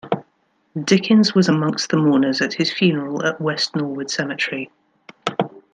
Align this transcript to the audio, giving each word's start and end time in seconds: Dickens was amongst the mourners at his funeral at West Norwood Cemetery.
Dickens 0.83 1.35
was 1.35 1.47
amongst 1.47 1.91
the 1.91 1.97
mourners 1.97 2.41
at 2.41 2.53
his 2.55 2.73
funeral 2.73 3.23
at 3.23 3.39
West 3.39 3.75
Norwood 3.75 4.09
Cemetery. 4.09 4.71